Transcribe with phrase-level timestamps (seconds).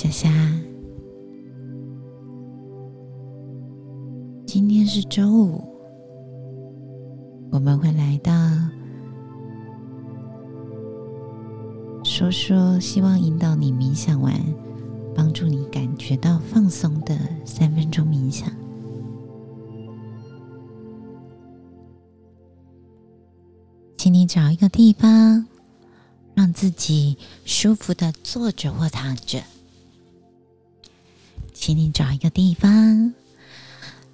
[0.00, 0.30] 下下。
[4.46, 5.62] 今天是周五，
[7.52, 8.32] 我们会来到
[12.02, 14.34] 说说希望引导你冥想完，
[15.14, 18.50] 帮助你感觉到放松的三分钟冥想。
[23.98, 25.46] 请你找一个地方，
[26.32, 29.42] 让自己舒服的坐着或躺着。
[31.60, 33.12] 请你找一个地方，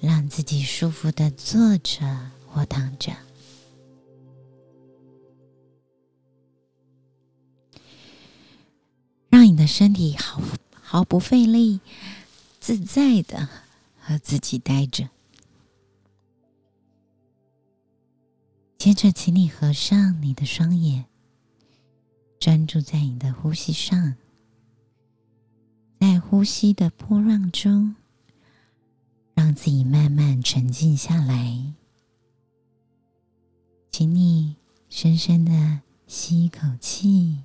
[0.00, 3.12] 让自己舒服的坐着或躺着。
[9.28, 10.40] 让你的身体毫
[10.72, 11.80] 毫不费力、
[12.60, 13.46] 自在的
[14.00, 15.10] 和自己待着。
[18.78, 21.04] 接着，请你合上你的双眼，
[22.40, 24.16] 专注在你的呼吸上，
[26.34, 27.94] 呼吸的波浪中，
[29.34, 31.72] 让自己慢慢沉静下来。
[33.92, 34.56] 请你
[34.88, 37.38] 深深的吸一口气，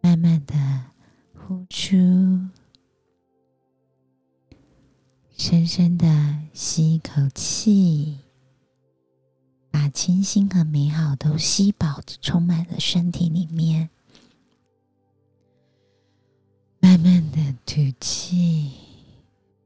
[0.00, 0.54] 慢慢的
[1.34, 1.94] 呼出，
[5.36, 6.38] 深深的。
[6.54, 8.18] 吸一口气，
[9.70, 13.90] 把清新和美好都吸饱，充满了身体里面。
[16.90, 18.72] 慢慢的吐气，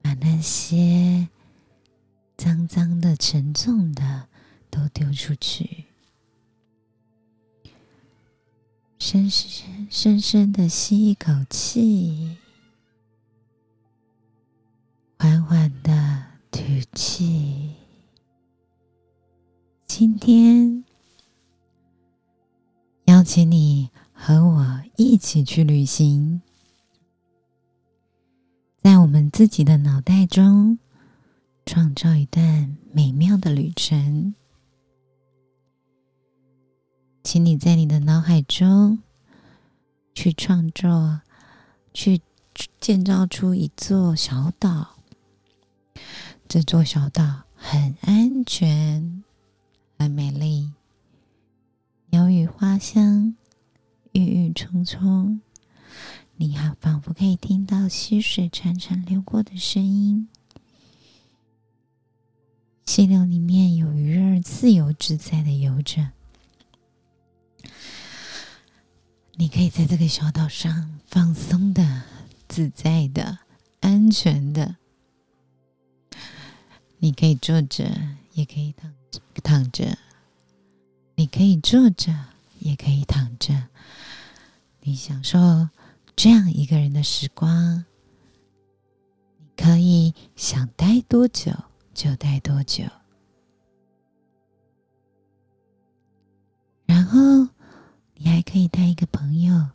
[0.00, 1.28] 把那些
[2.34, 4.26] 脏脏的、沉重的
[4.70, 5.84] 都丢出去。
[8.98, 12.38] 深深深深的吸一口气，
[15.18, 16.24] 缓缓的。
[16.50, 16.62] 吐
[16.94, 17.74] 气。
[19.86, 20.84] 今天
[23.04, 26.42] 邀请你和我一起去旅行，
[28.82, 30.78] 在我们自己的脑袋中
[31.66, 34.34] 创造一段美妙的旅程。
[37.22, 39.00] 请你在你的脑海中
[40.14, 41.20] 去创作，
[41.92, 42.22] 去
[42.80, 44.96] 建造出一座小岛。
[46.48, 49.22] 这座小岛很安全，
[49.98, 50.72] 很美丽，
[52.08, 53.36] 鸟语花香，
[54.12, 55.42] 郁郁葱葱。
[56.42, 60.26] 你好，仿佛可以听到溪水潺潺流过的声音。
[62.86, 66.12] 溪流里面有鱼儿自由自在的游着。
[69.34, 72.04] 你可以在这个小岛上放松的、
[72.48, 73.40] 自在的、
[73.80, 74.76] 安全的。
[77.00, 77.84] 你可以坐着，
[78.32, 78.94] 也可以躺
[79.42, 79.94] 躺着；
[81.16, 82.14] 你可以坐着，
[82.60, 83.68] 也可以躺着。
[84.80, 85.68] 你享受
[86.22, 87.82] 这样一个人的时光，
[89.38, 91.50] 你可以想待多久
[91.94, 92.84] 就待多久。
[96.84, 97.48] 然后，
[98.16, 99.70] 你还可以带一个朋友，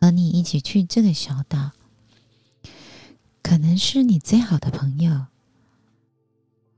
[0.00, 1.72] 和你一起去这个小岛，
[3.42, 5.26] 可能是你最好的朋友。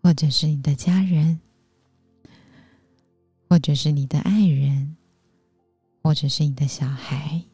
[0.02, 1.40] 或者是你的家人，
[3.48, 4.96] 或者是你的爱人，
[6.02, 7.44] 或者是你的小孩，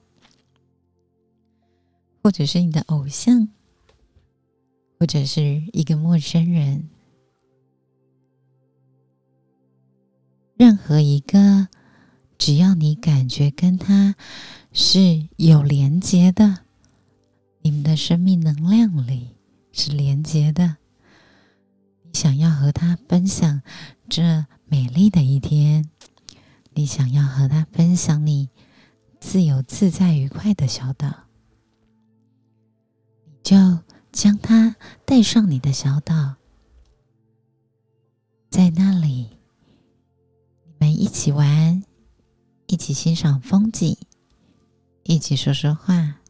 [2.23, 3.49] 或者是你的偶像，
[4.99, 6.89] 或者是一个陌生人，
[10.57, 11.69] 任何一个，
[12.37, 14.15] 只要你感觉跟他
[14.73, 16.59] 是有连接的，
[17.63, 19.37] 你们的生命能量里
[19.73, 20.77] 是连接的。
[22.03, 23.63] 你想要和他分享
[24.09, 25.89] 这美丽的一天，
[26.75, 28.51] 你想要和他分享你
[29.19, 31.30] 自由自在、愉快的小岛，
[33.51, 33.57] 就
[34.13, 36.37] 将他带上你的小岛，
[38.49, 39.29] 在那里，
[40.65, 41.83] 你们一起玩，
[42.69, 43.99] 一起欣赏风景，
[45.03, 46.21] 一起说说话，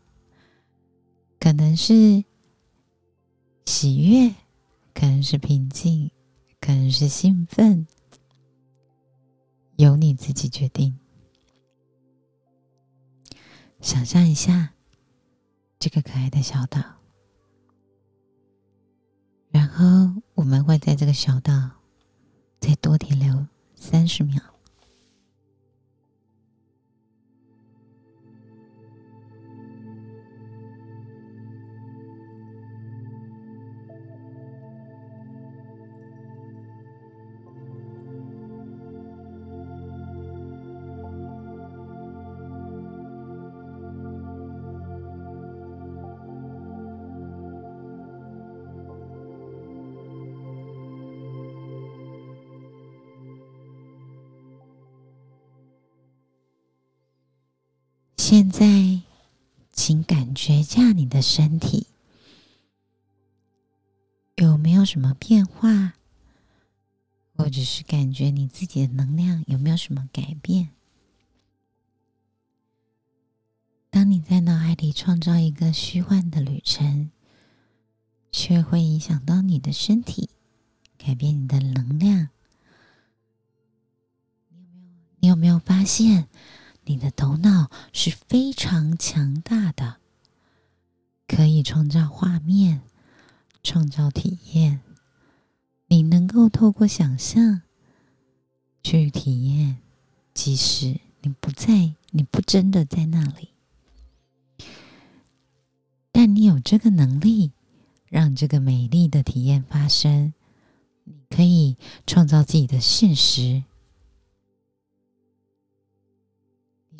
[1.39, 2.25] 可能是
[3.67, 4.35] 喜悦。
[4.95, 6.11] 可能是平静，
[6.59, 7.87] 可能是兴奋，
[9.77, 10.99] 由你自己决定。
[13.83, 14.73] 想象一下
[15.79, 17.00] 这个可爱的小岛，
[19.81, 21.71] 后我们会在这个小道
[22.61, 24.60] 再多停留三十秒。
[58.31, 59.03] 现在，
[59.73, 61.89] 请感觉一下你的身体
[64.37, 65.95] 有没有什么变化，
[67.35, 70.69] 或者是感觉你自己的能量有没有什么改变？
[73.91, 77.11] 当你在脑海里创造一个虚幻的旅程，
[78.31, 80.31] 却会影响到你的身体，
[80.97, 82.29] 改变你的能量。
[85.19, 86.29] 你有没有发现？
[86.91, 89.99] 你的头脑是非常强大的，
[91.29, 92.83] 可以创造画面、
[93.63, 94.81] 创造体验。
[95.87, 97.63] 你能够透过想象
[98.83, 99.79] 去体验，
[100.35, 103.51] 即使你不在，你不真的在那里，
[106.11, 107.53] 但你有这个能力，
[108.09, 110.35] 让这个美丽的体验发生。
[111.05, 113.63] 你可以创造自己的现实。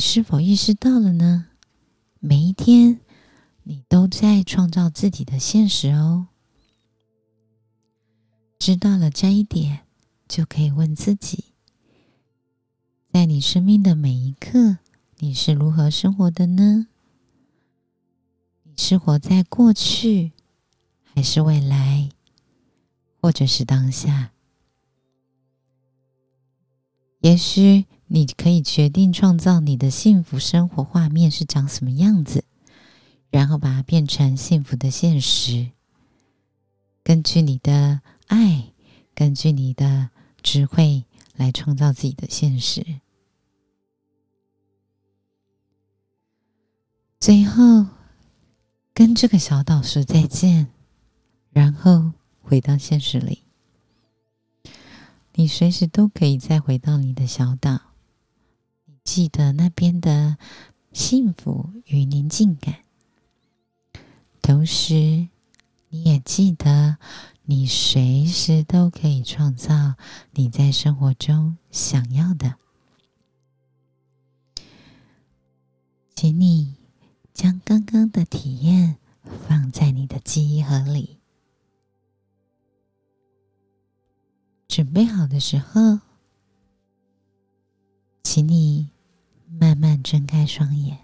[0.01, 1.49] 是否意识到了呢？
[2.19, 3.01] 每一天，
[3.63, 6.29] 你都在创造自己的现实哦。
[8.59, 9.81] 知道了这一点，
[10.27, 11.45] 就可以问自己：
[13.13, 14.79] 在你生命的每一刻，
[15.19, 16.87] 你是如何生活的呢？
[18.63, 20.33] 你是活在过去，
[21.15, 22.09] 还是未来，
[23.21, 24.33] 或者是当下？
[27.21, 27.87] 也许。
[28.13, 32.43] 你可以决定创造你的幸福生活画面是长什么样子，
[33.31, 35.71] 然后把它变成幸福的现实。
[37.05, 38.73] 根据你的爱，
[39.15, 40.11] 根据你的
[40.43, 41.05] 智慧
[41.37, 42.85] 来创造自己的现实。
[47.21, 47.87] 最后，
[48.93, 50.67] 跟这个小岛说再见，
[51.53, 52.11] 然后
[52.43, 53.45] 回到现实里。
[55.41, 57.81] 你随时都可以再回到你的小岛。
[59.03, 60.37] 记得那边的
[60.93, 62.81] 幸福与宁静感，
[64.43, 65.29] 同时
[65.89, 66.99] 你也记得，
[67.45, 69.95] 你随时都可以创造
[70.33, 72.57] 你在生活中想要的。
[76.15, 76.75] 请你
[77.33, 78.99] 将刚刚的体验
[79.49, 81.20] 放在你的记忆盒里，
[84.81, 85.99] 准备好的时候，
[88.23, 88.89] 请你。
[89.61, 90.97] 慢慢睁开双眼，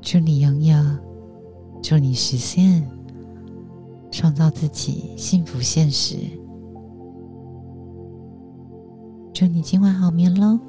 [0.00, 0.76] 祝你拥有，
[1.82, 2.88] 祝你实现，
[4.12, 6.45] 创造自己幸福现实。
[9.36, 10.65] 祝你今晚好眠喽！